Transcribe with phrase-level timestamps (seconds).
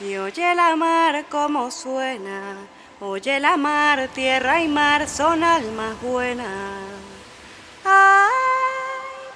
[0.00, 2.56] y oye la mar como suena.
[2.98, 6.48] Oye la mar, tierra y mar son almas buenas.
[7.84, 8.30] Ay,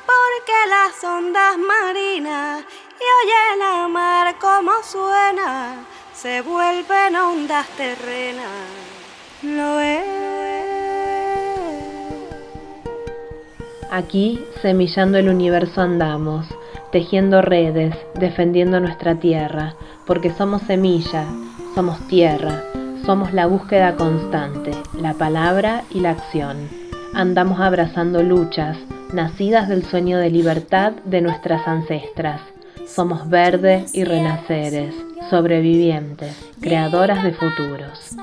[0.07, 2.65] porque las ondas marinas
[2.99, 5.85] y oye la mar como suena,
[6.15, 8.47] se vuelven ondas terrenas.
[9.43, 10.29] Lo es.
[13.91, 16.47] Aquí, semillando el universo andamos,
[16.93, 19.75] tejiendo redes, defendiendo nuestra tierra,
[20.07, 21.25] porque somos semilla,
[21.75, 22.63] somos tierra,
[23.05, 24.71] somos la búsqueda constante,
[25.01, 26.69] la palabra y la acción.
[27.15, 28.77] Andamos abrazando luchas,
[29.13, 32.41] nacidas del sueño de libertad de nuestras ancestras.
[32.87, 34.95] Somos verdes y renaceres,
[35.31, 38.17] sobrevivientes, creadoras de futuros.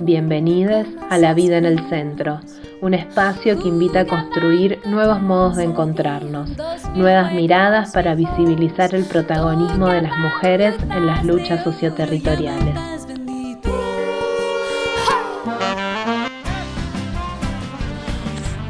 [0.00, 2.40] Bienvenidos a La Vida en el Centro,
[2.80, 6.50] un espacio que invita a construir nuevos modos de encontrarnos,
[6.94, 12.78] nuevas miradas para visibilizar el protagonismo de las mujeres en las luchas socioterritoriales.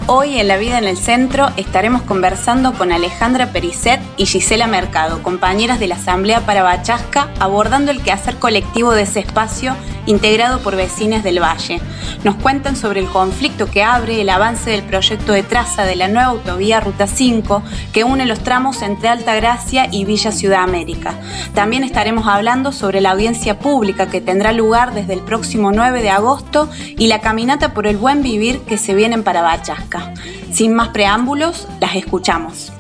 [0.07, 5.23] Hoy en La Vida en el Centro estaremos conversando con Alejandra Pericet y Gisela Mercado,
[5.23, 9.77] compañeras de la Asamblea para Bachasca, abordando el quehacer colectivo de ese espacio
[10.09, 11.81] integrado por vecinos del Valle.
[12.25, 16.09] Nos cuentan sobre el conflicto que abre el avance del proyecto de traza de la
[16.09, 21.15] nueva autovía Ruta 5 que une los tramos entre Alta Gracia y Villa Ciudad América.
[21.55, 26.11] También estaremos hablando sobre la audiencia pública que tendrá lugar desde el próximo 9 de
[26.11, 30.15] agosto y la caminata por el buen vivir que se vienen para Bachasca.
[30.51, 32.73] Sin más preámbulos, las escuchamos.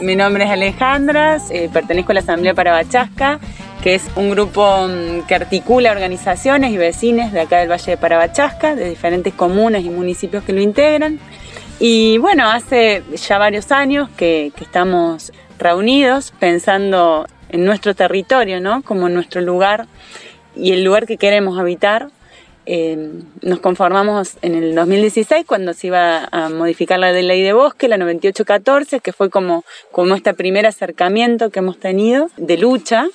[0.00, 3.40] Mi nombre es Alejandra, eh, pertenezco a la Asamblea para Bachasca
[3.82, 7.96] que es un grupo mm, que articula organizaciones y vecinos de acá del Valle de
[7.96, 11.20] Parabachasca, de diferentes comunas y municipios que lo integran.
[11.80, 18.82] Y bueno, hace ya varios años que, estamos reunidos pensando en nuestro territorio, ¿no?
[18.82, 19.86] Como nuestro lugar
[20.56, 22.08] y el lugar que queremos habitar.
[22.70, 27.88] Eh, nos conformamos en el 2016 cuando se iba a modificar la ley de bosque,
[27.88, 33.06] la 9814, que fue como, como este primer acercamiento que hemos tenido de lucha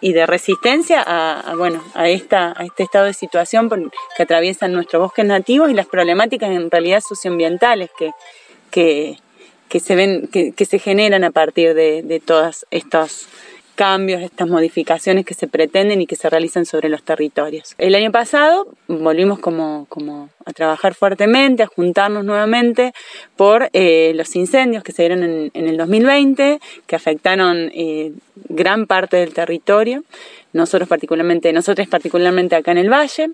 [0.00, 3.68] y de resistencia a, bueno, a, esta, a este estado de situación
[4.16, 8.12] que atraviesan nuestros bosques nativos y las problemáticas en realidad socioambientales que,
[8.70, 9.18] que,
[9.68, 13.28] que se ven, que, que, se generan a partir de, de todas estas
[13.78, 17.76] cambios, estas modificaciones que se pretenden y que se realizan sobre los territorios.
[17.78, 22.92] El año pasado volvimos como, como a trabajar fuertemente, a juntarnos nuevamente
[23.36, 26.58] por eh, los incendios que se dieron en, el 2020,
[26.88, 28.10] que afectaron eh,
[28.48, 30.02] gran parte del territorio,
[30.52, 33.30] nosotros particularmente, nosotros particularmente acá en el valle.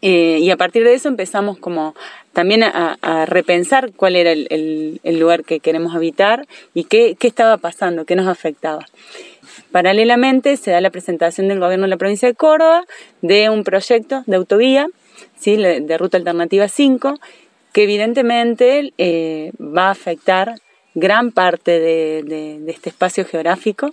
[0.00, 1.94] Eh, y a partir de eso empezamos como
[2.32, 8.04] también a, repensar cuál era el, lugar que queremos habitar y qué, qué estaba pasando,
[8.04, 8.86] qué nos afectaba.
[9.72, 12.84] Paralelamente se da la presentación del gobierno de la provincia de Córdoba
[13.22, 14.88] de un proyecto de autovía,
[15.38, 15.56] ¿sí?
[15.56, 17.18] de Ruta Alternativa 5,
[17.72, 20.54] que evidentemente eh, va a afectar
[20.94, 23.90] gran parte de, este espacio geográfico,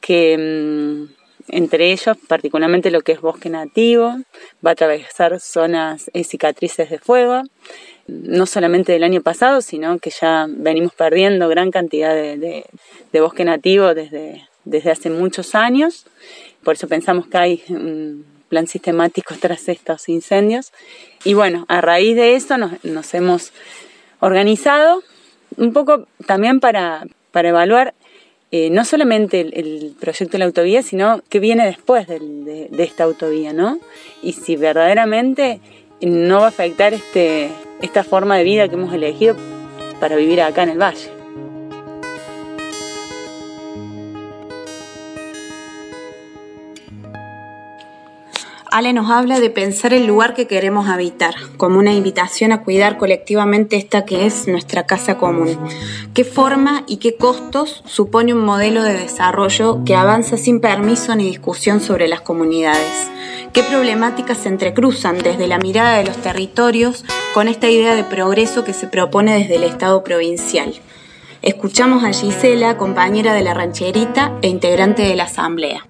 [0.00, 1.12] que mm,
[1.48, 4.16] entre ellos, particularmente lo que es bosque nativo,
[4.64, 7.42] va a atravesar zonas eh, cicatrices de fuego,
[8.06, 12.64] no solamente del año pasado, sino que ya venimos perdiendo gran cantidad de
[13.12, 16.06] bosque nativo desde, desde hace muchos años,
[16.62, 20.72] por eso pensamos que hay un plan sistemático tras estos incendios.
[21.24, 23.52] Y bueno, a raíz de eso nos, hemos
[24.20, 25.02] organizado
[25.56, 27.94] un poco también para, evaluar
[28.50, 33.52] eh, no solamente el, proyecto de la autovía, sino qué viene después de, esta autovía,
[33.52, 33.78] ¿no?
[34.22, 35.60] Y si verdaderamente
[36.00, 37.50] no va a afectar este,
[37.82, 39.36] esta forma de vida que hemos elegido
[40.00, 41.19] para vivir acá en el valle.
[48.70, 52.98] Ale nos habla de pensar el lugar que queremos habitar, como una invitación a cuidar
[52.98, 55.58] colectivamente esta que es nuestra casa común.
[56.14, 61.24] ¿Qué forma y qué costos supone un modelo de desarrollo que avanza sin permiso ni
[61.24, 63.10] discusión sobre las comunidades?
[63.52, 68.62] ¿Qué problemáticas se entrecruzan desde la mirada de los territorios con esta idea de progreso
[68.62, 70.74] que se propone desde el Estado provincial?
[71.42, 75.86] Escuchamos a Gisela, compañera de la rancherita e integrante de la Asamblea.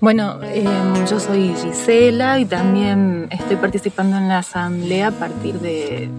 [0.00, 6.10] Bueno, em, yo soy Gisela y también estoy participando en la asamblea a partir de,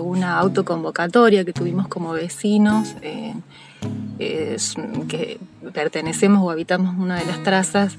[0.00, 3.34] una autoconvocatoria que tuvimos como vecinos, eh,
[4.18, 5.38] que
[5.74, 7.96] pertenecemos o habitamos una de las trazas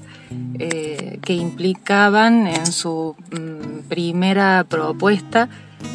[0.58, 5.48] eh, que implicaban en su mm, primera propuesta,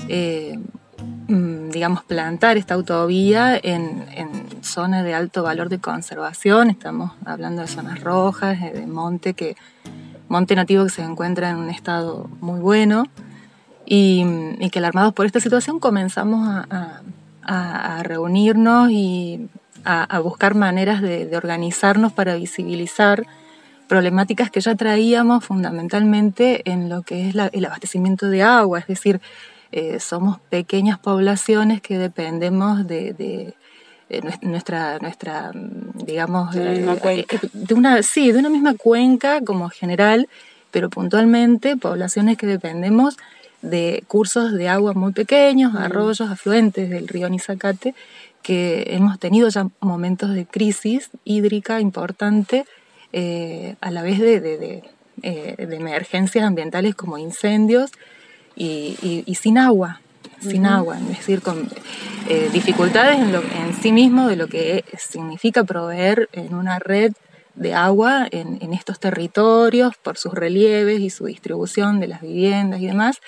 [0.07, 0.82] mm,
[1.27, 4.05] digamos, plantar esta autovía en,
[4.61, 9.57] zona de alto valor de conservación, estamos hablando de zonas rojas, de monte, que,
[10.29, 13.07] monte nativo que se encuentra en un estado muy bueno.
[13.85, 14.25] Y,
[14.71, 16.65] que alarmados por esta situación comenzamos
[17.43, 19.49] a, reunirnos y
[19.83, 23.25] a, buscar maneras de, organizarnos para visibilizar
[23.89, 29.19] problemáticas que ya traíamos fundamentalmente en lo que es el abastecimiento de agua, es decir,
[29.75, 33.55] eh, somos pequeñas poblaciones que dependemos de,
[34.43, 35.51] nuestra, nuestra,
[35.95, 40.29] digamos, de, una eh, de una, sí, de una misma cuenca como general,
[40.69, 43.17] pero puntualmente poblaciones que dependemos
[43.63, 47.95] de cursos de agua muy pequeños, arroyos, afluentes del río Nizacate,
[48.43, 52.67] que hemos tenido ya momentos de crisis hídrica importante,
[53.11, 54.83] eh, a la vez de, de,
[55.23, 57.91] emergencias ambientales como incendios
[58.55, 60.01] y, sin agua,
[60.39, 61.69] sin agua, es decir, con
[62.29, 67.13] eh, dificultades en, lo, en sí mismo de lo que significa proveer en una red
[67.55, 72.87] de agua en, estos territorios por sus relieves y su distribución de las viviendas y
[72.87, 73.21] demás.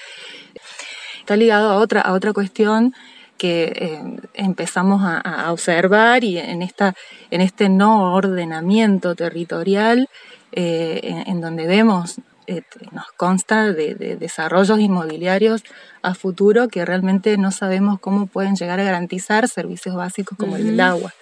[1.19, 2.93] Está ligado a otra, a otra cuestión
[3.37, 4.01] que eh,
[4.33, 6.95] empezamos a, observar y en, esta,
[7.31, 10.09] en este no ordenamiento territorial
[10.51, 12.15] eh, en, donde vemos
[12.47, 12.61] eh,
[12.91, 15.63] nos consta de, desarrollos inmobiliarios
[16.01, 20.65] a futuro que realmente no sabemos cómo pueden llegar a garantizar servicios básicos como el
[20.65, 21.13] del agua.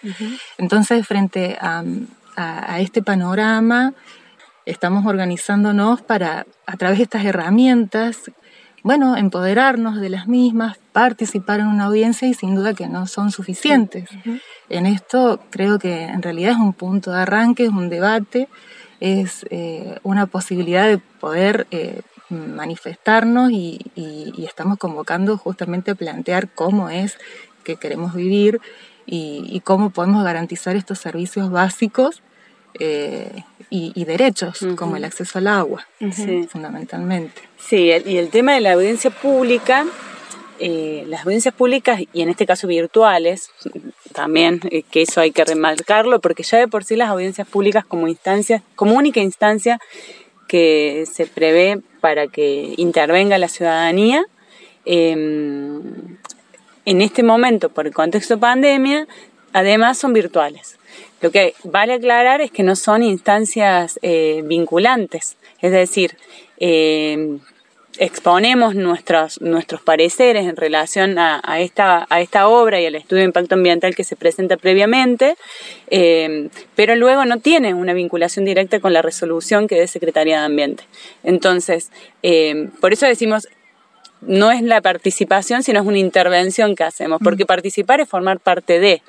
[0.57, 1.83] Entonces, frente a,
[2.79, 3.93] este panorama,
[4.65, 8.31] estamos organizándonos para, a través de estas herramientas,
[8.81, 13.31] bueno, empoderarnos de las mismas, participar en una audiencia y sin duda que no son
[13.31, 14.09] suficientes.
[14.67, 18.49] En esto creo que en realidad es un punto de arranque, es un debate
[19.03, 23.81] es eh, una posibilidad de poder eh, manifestarnos y,
[24.47, 27.17] estamos convocando justamente a plantear cómo es
[27.63, 28.61] que queremos vivir
[29.05, 32.21] y, cómo podemos garantizar estos servicios básicos
[32.79, 35.85] eh, y, derechos, como el acceso al agua,
[36.49, 37.41] fundamentalmente.
[37.57, 39.85] Sí, y el tema de la audiencia pública
[40.65, 43.49] eh, las audiencias públicas y en este caso virtuales,
[44.13, 47.83] también eh, que eso hay que remarcarlo, porque ya de por sí las audiencias públicas
[47.85, 49.77] como instancia, como única instancia
[50.47, 54.23] que se prevé para que intervenga la ciudadanía,
[54.85, 56.17] em,
[56.85, 59.05] en este momento, por el contexto de pandemia,
[59.51, 60.77] además son virtuales.
[61.19, 66.15] Lo que vale aclarar es que no son instancias eh, vinculantes, es decir,
[66.57, 67.41] em,
[67.97, 73.25] exponemos nuestros, nuestros pareceres en relación a, esta, a esta obra y al estudio de
[73.25, 75.35] impacto ambiental que se presenta previamente,
[75.89, 80.45] eh, pero luego no tiene una vinculación directa con la resolución que es Secretaría de
[80.45, 80.83] Ambiente.
[81.23, 81.91] Entonces,
[82.23, 83.47] eh, por eso decimos,
[84.21, 88.79] no es la participación, sino es una intervención que hacemos, porque participar es formar parte
[88.79, 89.01] de,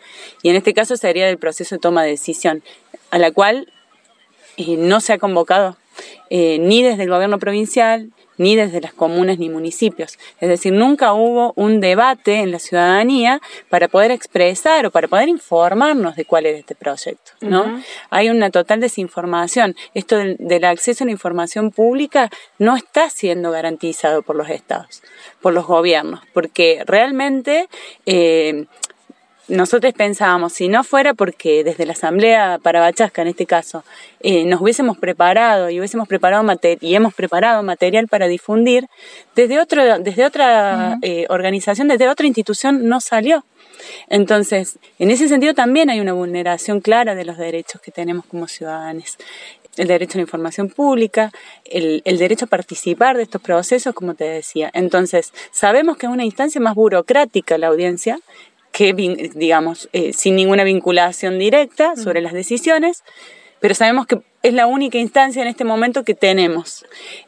[0.43, 2.63] y en este caso sería del proceso de toma de decisión,
[3.11, 3.73] a la cual
[4.57, 5.77] eh, no se ha convocado
[6.29, 10.19] ni desde el gobierno provincial, ni desde las comunas ni municipios.
[10.41, 15.29] Es decir, nunca hubo un debate en la ciudadanía para poder expresar o para poder
[15.29, 17.33] informarnos de cuál era este proyecto.
[17.41, 17.83] ¿no?
[18.11, 19.77] Hay una total desinformación.
[19.95, 25.03] Esto del, acceso a la información pública no está siendo garantizado por los estados,
[25.43, 27.69] por los gobiernos, porque realmente
[28.07, 28.67] eh,
[29.49, 33.85] nosotros pensábamos, si no fuera porque desde la Asamblea para Bachasca, en este caso,
[34.21, 36.45] eh, nos hubiésemos preparado y hubiésemos preparado
[36.81, 38.87] y hemos preparado material para difundir,
[39.37, 43.45] desde, otro, desde otra eh, organización, desde otra institución no salió.
[44.09, 48.49] Entonces, en ese sentido también hay una vulneración clara de los derechos que tenemos como
[48.49, 49.19] ciudadanos
[49.77, 51.33] el derecho a la información pública,
[51.65, 54.71] el, el, derecho a participar de estos procesos, como te decía.
[54.73, 58.21] Entonces, sabemos que es una instancia más burocrática la audiencia,
[58.75, 58.93] que,
[59.37, 63.05] digamos, eh, sin ninguna vinculación directa sobre las decisiones,
[63.61, 66.85] pero sabemos que es la única instancia en este momento que tenemos.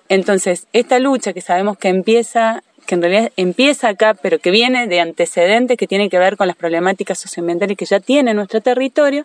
[0.09, 4.89] Entonces, esta lucha que sabemos que empieza que en realidad empieza acá, pero que viene
[4.89, 9.25] de antecedentes que tienen que ver con las problemáticas socioambientales que ya tiene nuestro territorio,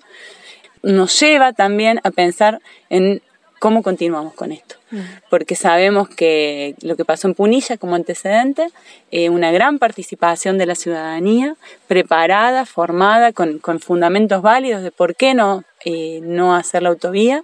[0.84, 2.60] nos lleva también a pensar
[2.90, 3.22] en
[3.62, 4.76] cómo continuamos con esto.
[4.90, 5.02] Mm.
[5.30, 8.70] Porque sabemos que lo que pasó en Punilla como antecedente,
[9.12, 11.56] eh, una gran participación de la ciudadanía,
[11.88, 17.44] preparada, formada, con, fundamentos válidos de por qué no, eh, no hacer la autovía.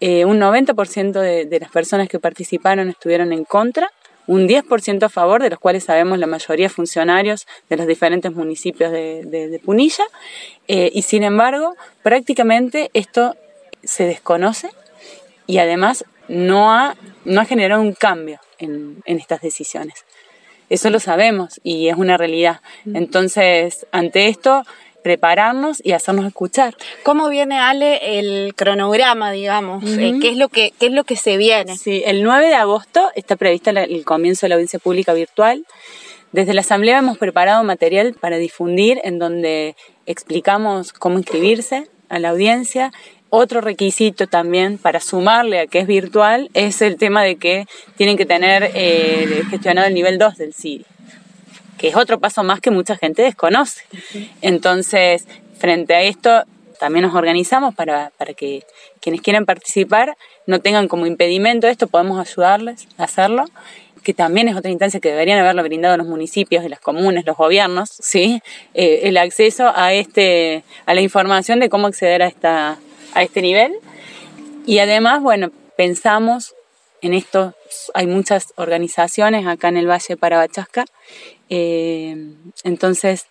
[0.00, 3.90] Eh, un 90% de, las personas que participaron estuvieron en contra,
[4.26, 8.92] un 10% a favor, de los cuales sabemos la mayoría funcionarios de los diferentes municipios
[8.92, 10.04] de, de Punilla,
[10.66, 13.36] y sin embargo, prácticamente esto
[13.84, 14.68] se desconoce
[15.46, 20.04] y además no ha, no ha generado un cambio en, en estas decisiones.
[20.68, 22.60] Eso lo sabemos y es una realidad.
[22.92, 24.64] Entonces, ante esto,
[25.06, 26.76] prepararnos y hacernos escuchar.
[27.04, 29.84] ¿Cómo viene Ale el cronograma, digamos?
[29.84, 31.76] Eh, ¿qué, es lo que, ¿Qué es lo que se viene?
[31.76, 35.64] Sí, el 9 de agosto está prevista el comienzo de la audiencia pública virtual.
[36.32, 39.76] Desde la Asamblea hemos preparado material para difundir en donde
[40.06, 42.92] explicamos cómo inscribirse a la audiencia.
[43.28, 47.66] Otro requisito también para sumarle a que es virtual es el tema de que
[47.96, 50.86] tienen que tener eh, gestionado el nivel 2 del CIRI
[51.76, 53.82] que es otro paso más que mucha gente desconoce.
[54.40, 55.26] Entonces,
[55.58, 56.44] frente a esto,
[56.78, 58.64] también nos organizamos para, para, que
[59.00, 60.16] quienes quieran participar
[60.46, 63.44] no tengan como impedimento esto, podemos ayudarles a hacerlo,
[64.02, 67.36] que también es otra instancia que deberían haberlo brindado los municipios y las comunes, los
[67.36, 68.40] gobiernos, ¿sí?
[68.74, 72.78] Eh, el acceso a, este, a la información de cómo acceder a, esta,
[73.16, 73.72] a este nivel.
[74.66, 76.54] Y además, bueno, pensamos
[77.02, 77.54] en esto,
[77.94, 80.84] hay muchas organizaciones acá en el Valle Parabachasca
[81.48, 83.26] eh, entonces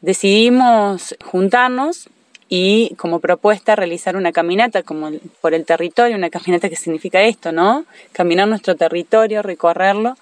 [0.00, 2.08] decidimos juntarnos
[2.48, 5.10] y como propuesta realizar una caminata como
[5.40, 7.84] por el territorio, una caminata que significa esto, ¿no?
[8.12, 10.16] Caminar nuestro territorio, recorrerlo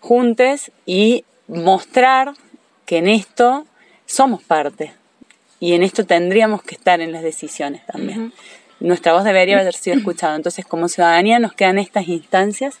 [0.00, 2.34] juntos y mostrar
[2.86, 3.66] que en esto
[4.06, 4.92] somos parte
[5.60, 8.32] y en esto tendríamos que estar en las decisiones también.
[8.80, 10.36] Nuestra voz debería haber sido escuchada.
[10.36, 12.78] Entonces, como ciudadanía nos quedan estas instancias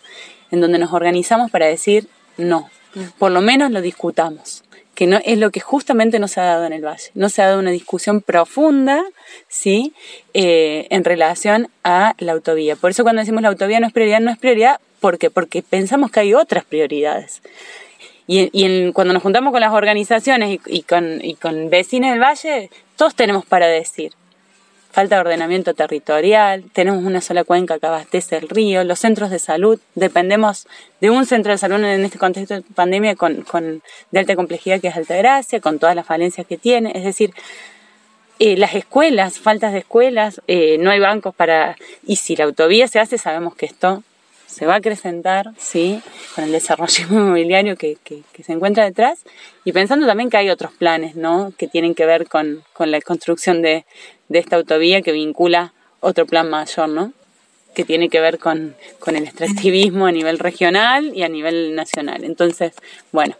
[0.50, 2.70] en donde nos organizamos para decir no,
[3.18, 4.62] por lo menos lo discutamos,
[4.94, 7.10] que no es lo que justamente no se ha dado en el Valle.
[7.14, 9.04] No se ha dado una discusión profunda,
[9.48, 9.92] ¿sí?
[10.34, 12.76] Eh, en relación a la autovía.
[12.76, 15.30] Por eso cuando decimos la autovía no es prioridad, no es prioridad, ¿por qué?
[15.30, 17.42] Porque pensamos que hay otras prioridades.
[18.30, 23.14] Y, cuando nos juntamos con las organizaciones y, con, y con vecinos del Valle, todos
[23.14, 24.12] tenemos para decir.
[24.92, 29.38] Falta de ordenamiento territorial, tenemos una sola cuenca que abastece el río, los centros de
[29.38, 30.66] salud, dependemos
[31.00, 33.44] de un centro de salud en este contexto de pandemia con,
[34.10, 37.32] de alta complejidad que es Altagracia, con todas las falencias que tiene, es decir,
[38.40, 41.76] eh, las escuelas, faltas de escuelas, eh, no hay bancos para...
[42.06, 44.02] Y si la autovía se hace, sabemos que esto
[44.48, 46.00] se va a acrecentar, ¿sí?
[46.34, 49.20] Con el desarrollo inmobiliario que, que, se encuentra detrás
[49.64, 51.52] y pensando también que hay otros planes, ¿no?
[51.56, 53.84] Que tienen que ver con, con la construcción de,
[54.28, 57.12] de, esta autovía que vincula otro plan mayor, ¿no?
[57.74, 62.24] Que tiene que ver con, con el extractivismo a nivel regional y a nivel nacional.
[62.24, 62.72] Entonces,
[63.12, 63.36] bueno,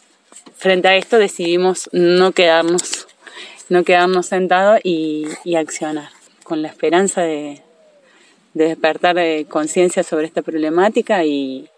[0.57, 3.09] frente a esto decidimos no quedarnos,
[3.71, 6.11] no quedarnos sentados y, y accionar
[6.45, 7.63] con la esperanza de,
[8.59, 11.69] de despertar eh, conciencia sobre esta problemática y,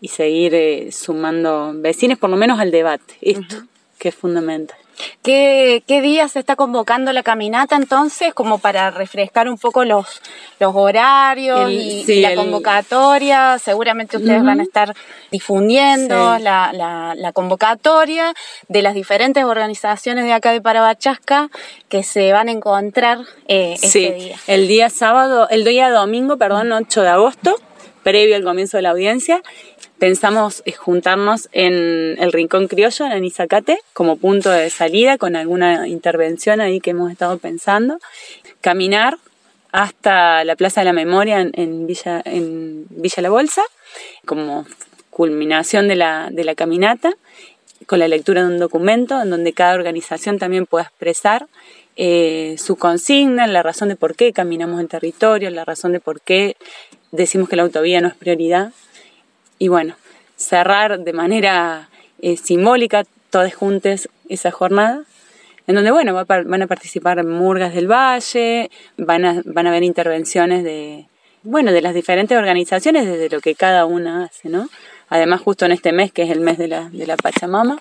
[0.00, 3.64] y seguir eh, sumando vecinos, por lo menos al debate, esto,
[3.98, 4.78] que es fundamental.
[5.22, 8.32] ¿Qué, ¿Qué día se está convocando la caminata entonces?
[8.34, 10.22] Como para refrescar un poco los,
[10.60, 13.58] los horarios y, la convocatoria.
[13.58, 14.94] Seguramente ustedes van a estar
[15.30, 18.32] difundiendo la, la, convocatoria
[18.68, 21.50] de las diferentes organizaciones de acá de Parabachasca
[21.88, 24.36] que se van a encontrar eh, este día.
[24.46, 27.56] El día sábado, el día domingo, perdón, 8 de agosto,
[28.02, 29.42] previo al comienzo de la audiencia,
[29.98, 36.60] pensamos juntarnos en el Rincón Criollo, en Izacate, como punto de salida, con alguna intervención
[36.60, 37.98] ahí que hemos estado pensando.
[38.60, 39.16] Caminar
[39.72, 43.62] hasta la Plaza de la Memoria en, Villa, en Villa La Bolsa,
[44.24, 44.66] como
[45.10, 47.12] culminación de la, de la caminata,
[47.86, 51.46] con la lectura de un documento en donde cada organización también pueda expresar
[51.96, 56.20] eh, su consigna, la razón de por qué caminamos en territorio, la razón de por
[56.20, 56.56] qué
[57.12, 58.72] decimos que la autovía no es prioridad
[59.58, 59.96] y bueno,
[60.36, 61.88] cerrar de manera
[62.20, 65.04] eh, simbólica, todos juntos, esa jornada,
[65.66, 70.62] en donde, bueno, van a participar murgas del valle, van a, van a haber intervenciones
[70.62, 71.06] de,
[71.42, 74.68] bueno, de las diferentes organizaciones desde lo que cada una hace, ¿no?
[75.08, 77.80] Además, justo en este mes, que es el mes de la, de la Pachamama,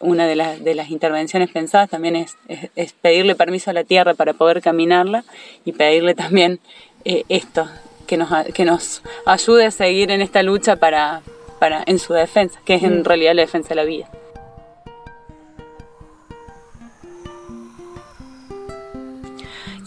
[0.00, 2.36] una de, las de las intervenciones pensadas también es,
[2.76, 5.24] es, pedirle permiso a la tierra para poder caminarla
[5.64, 6.60] y pedirle también
[7.04, 7.68] eh, esto,
[8.08, 11.20] que nos, que nos ayude a seguir en esta lucha para,
[11.60, 13.04] para, en su defensa, que es en mm.
[13.04, 14.10] realidad la defensa de la vida.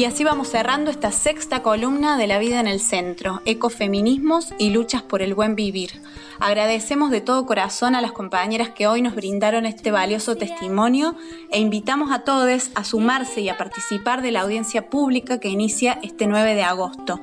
[0.02, 4.72] Y así vamos cerrando esta sexta columna de la vida en el centro, ecofeminismos y
[4.72, 6.02] luchas por el buen vivir.
[6.40, 11.16] Agradecemos de todo corazón a las compañeras que hoy nos brindaron este valioso testimonio
[11.52, 16.00] e invitamos a todos a sumarse y a participar de la audiencia pública que inicia
[16.02, 17.20] este 9 de agosto.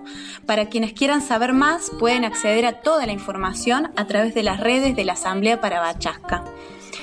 [0.47, 4.61] Para quienes quieran saber más, pueden acceder a toda la información a través de las
[4.61, 6.45] redes de la Asamblea para Bachasca.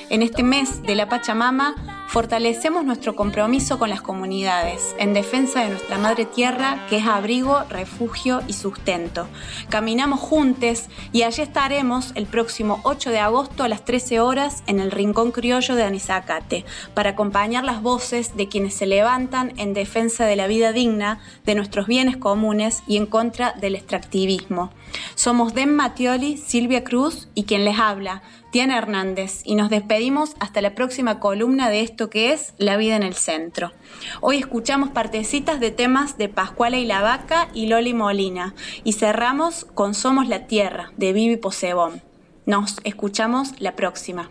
[0.08, 1.74] En este mes de la Pachamama
[2.16, 7.62] fortalecemos nuestro compromiso con las comunidades en defensa de nuestra madre tierra que es abrigo,
[7.68, 9.28] refugio y sustento.
[9.68, 14.80] Caminamos juntos y allí estaremos el próximo 8 de agosto a las 13 horas en
[14.80, 20.24] el Rincón Criollo de Anizacate para acompañar las voces de quienes se levantan en defensa
[20.24, 24.70] de la vida digna, de nuestros bienes comunes y en contra del extractivismo.
[25.14, 30.60] Somos Den Matioli, Silvia Cruz y quien les habla, Diana Hernández, y nos despedimos hasta
[30.60, 33.72] la próxima columna de esto que es La vida en el centro.
[34.20, 39.64] Hoy escuchamos partecitas de temas de Pascuala y la Vaca y Loli Molina, y cerramos
[39.64, 42.02] con Somos la Tierra, de Vivi Posebón.
[42.46, 44.30] Nos escuchamos la próxima.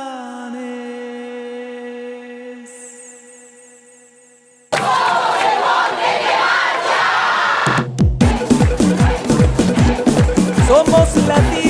[11.13, 11.60] Let's